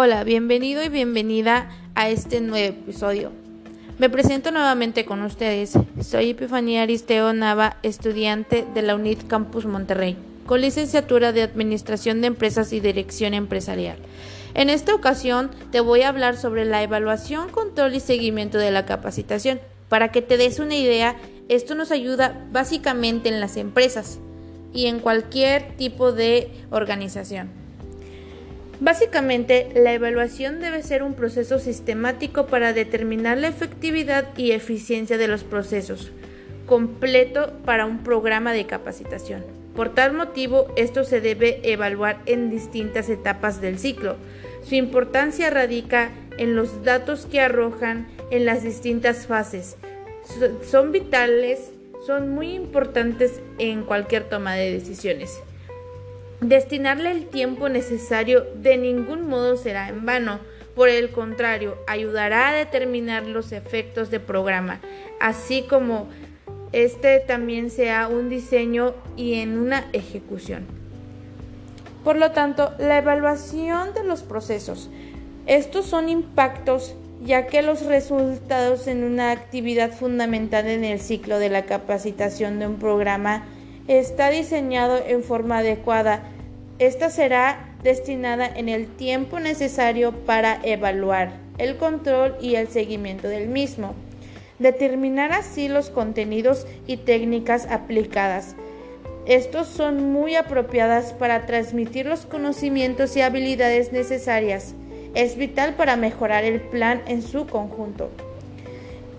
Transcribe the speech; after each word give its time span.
Hola, 0.00 0.22
bienvenido 0.22 0.84
y 0.84 0.88
bienvenida 0.88 1.70
a 1.96 2.08
este 2.08 2.40
nuevo 2.40 2.68
episodio. 2.68 3.32
Me 3.98 4.08
presento 4.08 4.52
nuevamente 4.52 5.04
con 5.04 5.22
ustedes. 5.22 5.72
Soy 6.00 6.30
Epifanía 6.30 6.82
Aristeo 6.82 7.32
Nava, 7.32 7.78
estudiante 7.82 8.64
de 8.72 8.82
la 8.82 8.94
UNIT 8.94 9.26
Campus 9.26 9.66
Monterrey, 9.66 10.16
con 10.46 10.60
licenciatura 10.60 11.32
de 11.32 11.42
Administración 11.42 12.20
de 12.20 12.28
Empresas 12.28 12.72
y 12.72 12.78
Dirección 12.78 13.34
Empresarial. 13.34 13.96
En 14.54 14.70
esta 14.70 14.94
ocasión 14.94 15.50
te 15.72 15.80
voy 15.80 16.02
a 16.02 16.10
hablar 16.10 16.36
sobre 16.36 16.64
la 16.64 16.80
evaluación, 16.80 17.48
control 17.48 17.96
y 17.96 17.98
seguimiento 17.98 18.56
de 18.56 18.70
la 18.70 18.86
capacitación. 18.86 19.58
Para 19.88 20.12
que 20.12 20.22
te 20.22 20.36
des 20.36 20.60
una 20.60 20.76
idea, 20.76 21.16
esto 21.48 21.74
nos 21.74 21.90
ayuda 21.90 22.46
básicamente 22.52 23.30
en 23.30 23.40
las 23.40 23.56
empresas 23.56 24.20
y 24.72 24.86
en 24.86 25.00
cualquier 25.00 25.76
tipo 25.76 26.12
de 26.12 26.52
organización. 26.70 27.67
Básicamente, 28.80 29.68
la 29.74 29.92
evaluación 29.92 30.60
debe 30.60 30.82
ser 30.82 31.02
un 31.02 31.14
proceso 31.14 31.58
sistemático 31.58 32.46
para 32.46 32.72
determinar 32.72 33.36
la 33.36 33.48
efectividad 33.48 34.26
y 34.36 34.52
eficiencia 34.52 35.18
de 35.18 35.26
los 35.26 35.42
procesos, 35.42 36.12
completo 36.66 37.52
para 37.64 37.86
un 37.86 38.04
programa 38.04 38.52
de 38.52 38.66
capacitación. 38.66 39.44
Por 39.74 39.94
tal 39.94 40.12
motivo, 40.12 40.68
esto 40.76 41.02
se 41.02 41.20
debe 41.20 41.60
evaluar 41.64 42.20
en 42.26 42.50
distintas 42.50 43.08
etapas 43.08 43.60
del 43.60 43.78
ciclo. 43.78 44.16
Su 44.62 44.76
importancia 44.76 45.50
radica 45.50 46.10
en 46.36 46.54
los 46.54 46.84
datos 46.84 47.26
que 47.26 47.40
arrojan 47.40 48.06
en 48.30 48.44
las 48.44 48.62
distintas 48.62 49.26
fases. 49.26 49.76
Son 50.68 50.92
vitales, 50.92 51.72
son 52.06 52.28
muy 52.30 52.54
importantes 52.54 53.40
en 53.58 53.82
cualquier 53.82 54.24
toma 54.24 54.54
de 54.54 54.72
decisiones. 54.72 55.40
Destinarle 56.40 57.10
el 57.10 57.26
tiempo 57.26 57.68
necesario 57.68 58.46
de 58.54 58.76
ningún 58.76 59.28
modo 59.28 59.56
será 59.56 59.88
en 59.88 60.06
vano. 60.06 60.38
Por 60.76 60.88
el 60.88 61.10
contrario, 61.10 61.76
ayudará 61.88 62.50
a 62.50 62.54
determinar 62.54 63.24
los 63.26 63.50
efectos 63.50 64.10
de 64.10 64.20
programa, 64.20 64.80
así 65.20 65.62
como 65.62 66.08
este 66.70 67.18
también 67.18 67.70
sea 67.70 68.06
un 68.06 68.28
diseño 68.28 68.94
y 69.16 69.34
en 69.40 69.58
una 69.58 69.86
ejecución. 69.92 70.66
Por 72.04 72.16
lo 72.16 72.30
tanto, 72.30 72.72
la 72.78 72.98
evaluación 72.98 73.92
de 73.94 74.04
los 74.04 74.22
procesos. 74.22 74.88
Estos 75.46 75.86
son 75.86 76.08
impactos 76.08 76.94
ya 77.24 77.46
que 77.48 77.62
los 77.62 77.84
resultados 77.84 78.86
en 78.86 79.02
una 79.02 79.32
actividad 79.32 79.90
fundamental 79.90 80.68
en 80.68 80.84
el 80.84 81.00
ciclo 81.00 81.38
de 81.40 81.48
la 81.48 81.64
capacitación 81.64 82.60
de 82.60 82.68
un 82.68 82.78
programa 82.78 83.44
está 83.88 84.30
diseñado 84.30 85.02
en 85.04 85.24
forma 85.24 85.58
adecuada. 85.58 86.22
Esta 86.78 87.10
será 87.10 87.74
destinada 87.82 88.46
en 88.46 88.68
el 88.68 88.86
tiempo 88.86 89.40
necesario 89.40 90.12
para 90.12 90.60
evaluar 90.62 91.32
el 91.58 91.76
control 91.76 92.36
y 92.40 92.54
el 92.54 92.68
seguimiento 92.68 93.28
del 93.28 93.48
mismo. 93.48 93.94
Determinar 94.58 95.32
así 95.32 95.68
los 95.68 95.90
contenidos 95.90 96.66
y 96.86 96.98
técnicas 96.98 97.66
aplicadas. 97.70 98.54
Estos 99.26 99.66
son 99.66 100.12
muy 100.12 100.36
apropiadas 100.36 101.12
para 101.12 101.46
transmitir 101.46 102.06
los 102.06 102.26
conocimientos 102.26 103.16
y 103.16 103.20
habilidades 103.20 103.92
necesarias. 103.92 104.74
Es 105.14 105.36
vital 105.36 105.74
para 105.74 105.96
mejorar 105.96 106.44
el 106.44 106.60
plan 106.60 107.02
en 107.06 107.22
su 107.22 107.46
conjunto. 107.46 108.10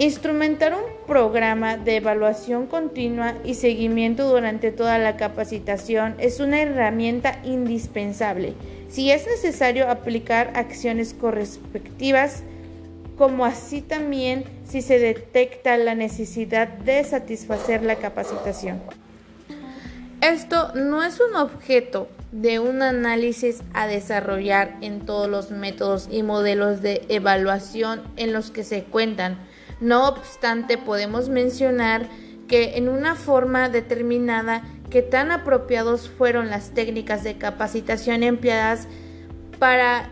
Instrumentar 0.00 0.74
un 0.74 1.06
programa 1.08 1.76
de 1.76 1.96
evaluación 1.96 2.68
continua 2.68 3.34
y 3.44 3.54
seguimiento 3.54 4.28
durante 4.28 4.70
toda 4.70 4.96
la 4.96 5.16
capacitación 5.16 6.14
es 6.18 6.38
una 6.38 6.62
herramienta 6.62 7.40
indispensable. 7.42 8.54
Si 8.88 9.10
es 9.10 9.26
necesario 9.26 9.90
aplicar 9.90 10.52
acciones 10.54 11.14
correspectivas, 11.14 12.44
como 13.16 13.44
así 13.44 13.82
también 13.82 14.44
si 14.64 14.82
se 14.82 15.00
detecta 15.00 15.76
la 15.76 15.96
necesidad 15.96 16.68
de 16.68 17.02
satisfacer 17.02 17.82
la 17.82 17.96
capacitación. 17.96 18.80
Esto 20.20 20.72
no 20.74 21.02
es 21.02 21.18
un 21.18 21.34
objeto 21.34 22.08
de 22.30 22.60
un 22.60 22.82
análisis 22.82 23.62
a 23.74 23.88
desarrollar 23.88 24.76
en 24.80 25.00
todos 25.00 25.28
los 25.28 25.50
métodos 25.50 26.08
y 26.08 26.22
modelos 26.22 26.82
de 26.82 27.04
evaluación 27.08 28.02
en 28.16 28.32
los 28.32 28.52
que 28.52 28.62
se 28.62 28.84
cuentan, 28.84 29.38
no 29.80 30.08
obstante, 30.08 30.78
podemos 30.78 31.28
mencionar 31.28 32.08
que 32.48 32.76
en 32.76 32.88
una 32.88 33.14
forma 33.14 33.68
determinada 33.68 34.62
que 34.90 35.02
tan 35.02 35.30
apropiados 35.30 36.08
fueron 36.08 36.48
las 36.48 36.70
técnicas 36.70 37.22
de 37.22 37.36
capacitación 37.36 38.22
empleadas 38.22 38.88
para 39.58 40.10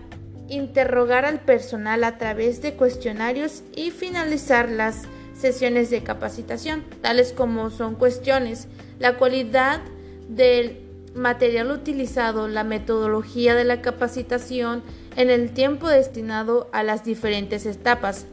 interrogar 0.49 1.25
al 1.25 1.41
personal 1.41 2.05
a 2.05 2.19
través 2.19 2.63
de 2.63 2.75
cuestionarios 2.75 3.63
y 3.75 3.91
finalizar 3.91 4.69
las 4.69 5.03
sesiones 5.35 5.91
de 5.91 6.03
capacitación, 6.03 6.85
tales 7.01 7.33
como 7.33 7.71
son 7.71 7.95
cuestiones, 7.95 8.69
la 8.99 9.17
cualidad 9.17 9.81
del 10.29 10.81
material 11.15 11.71
utilizado, 11.71 12.49
la 12.49 12.65
metodología 12.65 13.55
de 13.55 13.65
la 13.65 13.81
capacitación 13.81 14.83
en 15.17 15.31
el 15.31 15.53
tiempo 15.53 15.89
destinado 15.89 16.69
a 16.73 16.83
las 16.83 17.05
diferentes 17.05 17.67
etapas, 17.67 18.27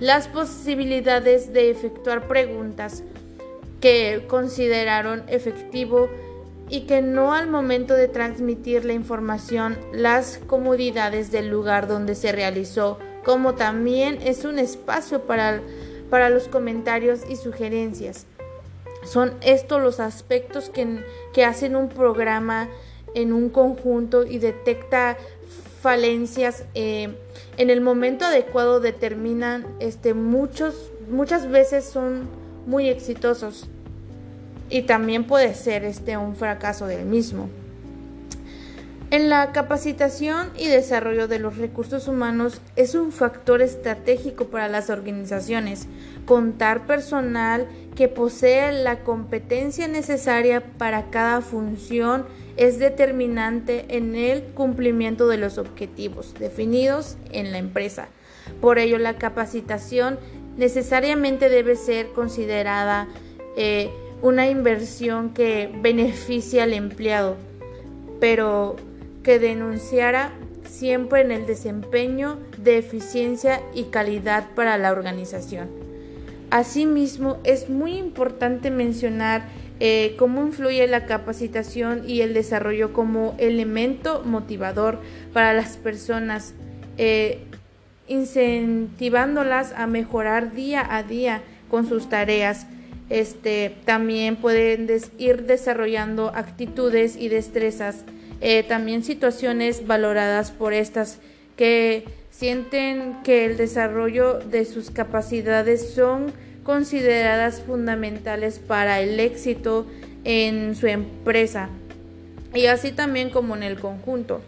las 0.00 0.28
posibilidades 0.28 1.52
de 1.52 1.70
efectuar 1.70 2.26
preguntas 2.28 3.02
que 3.80 4.24
consideraron 4.28 5.24
efectivo 5.28 6.08
y 6.68 6.82
que 6.82 7.02
no 7.02 7.34
al 7.34 7.48
momento 7.48 7.94
de 7.94 8.08
transmitir 8.08 8.84
la 8.84 8.92
información 8.92 9.76
las 9.92 10.38
comodidades 10.46 11.32
del 11.32 11.48
lugar 11.48 11.88
donde 11.88 12.14
se 12.14 12.30
realizó, 12.30 12.98
como 13.24 13.54
también 13.54 14.18
es 14.22 14.44
un 14.44 14.58
espacio 14.58 15.22
para, 15.22 15.60
para 16.08 16.30
los 16.30 16.46
comentarios 16.46 17.22
y 17.28 17.36
sugerencias. 17.36 18.26
Son 19.04 19.32
estos 19.40 19.82
los 19.82 19.98
aspectos 19.98 20.70
que, 20.70 21.04
que 21.32 21.44
hacen 21.44 21.74
un 21.74 21.88
programa 21.88 22.68
en 23.14 23.32
un 23.32 23.48
conjunto 23.48 24.24
y 24.24 24.38
detecta 24.38 25.16
falencias 25.80 26.64
eh, 26.74 27.14
en 27.56 27.70
el 27.70 27.80
momento 27.80 28.24
adecuado 28.24 28.80
determinan 28.80 29.66
este 29.80 30.14
muchos 30.14 30.90
muchas 31.10 31.50
veces 31.50 31.84
son 31.84 32.28
muy 32.66 32.88
exitosos. 32.88 33.68
Y 34.68 34.82
también 34.82 35.24
puede 35.24 35.54
ser 35.54 35.84
este 35.84 36.16
un 36.16 36.36
fracaso 36.36 36.86
del 36.86 37.04
mismo 37.04 37.48
en 39.10 39.28
la 39.28 39.50
capacitación 39.50 40.50
y 40.56 40.68
desarrollo 40.68 41.26
de 41.26 41.40
los 41.40 41.56
recursos 41.56 42.06
humanos 42.06 42.60
es 42.76 42.94
un 42.94 43.10
factor 43.10 43.60
estratégico 43.60 44.46
para 44.46 44.68
las 44.68 44.88
organizaciones. 44.88 45.88
Contar 46.26 46.86
personal 46.86 47.66
que 47.96 48.06
posee 48.06 48.70
la 48.72 49.00
competencia 49.00 49.88
necesaria 49.88 50.62
para 50.78 51.10
cada 51.10 51.40
función 51.40 52.24
es 52.56 52.78
determinante 52.78 53.84
en 53.88 54.14
el 54.14 54.44
cumplimiento 54.44 55.26
de 55.26 55.38
los 55.38 55.58
objetivos 55.58 56.34
definidos 56.38 57.16
en 57.32 57.50
la 57.50 57.58
empresa. 57.58 58.08
Por 58.60 58.78
ello, 58.78 58.98
la 58.98 59.16
capacitación 59.16 60.20
necesariamente 60.56 61.48
debe 61.48 61.74
ser 61.74 62.08
considerada 62.12 63.08
eh, 63.56 63.90
una 64.22 64.48
inversión 64.48 65.30
que 65.30 65.68
beneficia 65.82 66.62
al 66.62 66.74
empleado, 66.74 67.36
pero 68.20 68.76
que 69.22 69.38
denunciara 69.38 70.32
siempre 70.64 71.20
en 71.20 71.32
el 71.32 71.46
desempeño 71.46 72.38
de 72.56 72.78
eficiencia 72.78 73.60
y 73.74 73.84
calidad 73.84 74.46
para 74.54 74.78
la 74.78 74.92
organización. 74.92 75.68
Asimismo, 76.50 77.38
es 77.44 77.68
muy 77.68 77.96
importante 77.96 78.70
mencionar 78.70 79.48
eh, 79.78 80.14
cómo 80.18 80.42
influye 80.42 80.86
la 80.88 81.06
capacitación 81.06 82.02
y 82.06 82.22
el 82.22 82.34
desarrollo 82.34 82.92
como 82.92 83.34
elemento 83.38 84.22
motivador 84.24 84.98
para 85.32 85.54
las 85.54 85.76
personas, 85.76 86.54
eh, 86.98 87.38
incentivándolas 88.08 89.72
a 89.72 89.86
mejorar 89.86 90.52
día 90.52 90.86
a 90.94 91.02
día 91.02 91.42
con 91.70 91.88
sus 91.88 92.08
tareas. 92.08 92.66
Este, 93.08 93.76
también 93.84 94.36
pueden 94.36 94.88
ir 95.18 95.44
desarrollando 95.44 96.28
actitudes 96.34 97.16
y 97.16 97.28
destrezas 97.28 98.04
eh, 98.40 98.62
también 98.62 99.04
situaciones 99.04 99.86
valoradas 99.86 100.50
por 100.50 100.72
estas 100.72 101.18
que 101.56 102.04
sienten 102.30 103.22
que 103.22 103.44
el 103.44 103.56
desarrollo 103.56 104.38
de 104.38 104.64
sus 104.64 104.90
capacidades 104.90 105.92
son 105.92 106.32
consideradas 106.62 107.60
fundamentales 107.60 108.58
para 108.58 109.00
el 109.00 109.20
éxito 109.20 109.86
en 110.24 110.74
su 110.74 110.86
empresa 110.86 111.68
y 112.54 112.66
así 112.66 112.92
también 112.92 113.30
como 113.30 113.56
en 113.56 113.62
el 113.62 113.78
conjunto. 113.78 114.40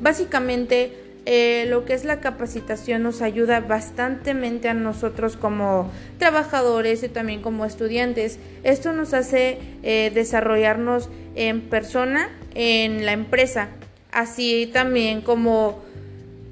Básicamente, 0.00 0.92
eh, 1.26 1.66
lo 1.68 1.84
que 1.84 1.94
es 1.94 2.04
la 2.04 2.20
capacitación 2.20 3.02
nos 3.02 3.22
ayuda 3.22 3.60
bastantemente 3.60 4.68
a 4.68 4.74
nosotros 4.74 5.36
como 5.36 5.90
trabajadores 6.18 7.02
y 7.02 7.08
también 7.08 7.40
como 7.40 7.64
estudiantes. 7.64 8.38
Esto 8.62 8.92
nos 8.92 9.14
hace 9.14 9.58
eh, 9.82 10.10
desarrollarnos 10.14 11.08
en 11.34 11.62
persona 11.62 12.28
en 12.54 13.04
la 13.04 13.12
empresa, 13.12 13.68
así 14.12 14.70
también 14.72 15.20
como 15.20 15.82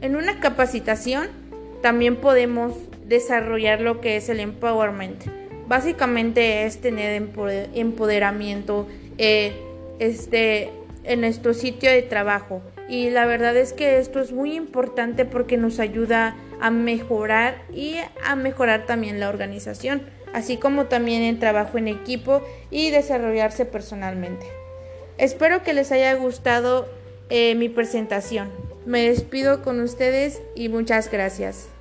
En 0.01 0.17
una 0.17 0.41
capacitación 0.41 1.29
también 1.81 2.17
podemos 2.17 2.75
desarrollar 3.07 3.81
lo 3.81 4.01
que 4.01 4.17
es 4.17 4.29
el 4.29 4.41
empowerment. 4.41 5.25
Básicamente 5.69 6.65
es 6.65 6.81
tener 6.81 7.31
empoderamiento 7.75 8.89
eh, 9.19 9.53
este, 10.01 10.71
en 11.05 11.21
nuestro 11.21 11.55
sitio 11.55 11.91
de 11.91 12.03
trabajo. 12.03 12.63
Y 12.89 13.11
la 13.11 13.27
verdad 13.27 13.57
es 13.57 13.73
que 13.73 13.99
esto 13.99 14.21
es 14.21 14.33
muy 14.33 14.55
importante 14.55 15.25
porque 15.25 15.57
nos 15.57 15.79
ayuda 15.79 16.37
a 16.61 16.71
mejorar 16.71 17.63
y 17.73 17.97
a 18.25 18.37
mejorar 18.37 18.87
también 18.87 19.21
la 19.21 19.29
organización, 19.29 20.03
así 20.35 20.57
como 20.57 20.87
también 20.87 21.23
el 21.23 21.39
trabajo 21.39 21.79
en 21.79 21.89
equipo 21.89 22.43
y 22.71 22.91
desarrollarse 22.91 23.65
personalmente. 23.65 24.62
Espero 25.19 25.63
que 25.63 25.73
les 25.73 25.93
haya 25.93 26.15
gustado 26.15 26.89
eh, 27.31 27.55
mi 27.55 27.69
presentación. 27.69 28.51
Me 28.85 29.09
despido 29.09 29.63
con 29.63 29.81
ustedes 29.81 30.43
y 30.55 30.69
muchas 30.69 31.11
gracias. 31.11 31.72